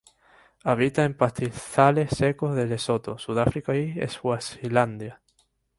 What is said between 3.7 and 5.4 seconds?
y Swazilandia.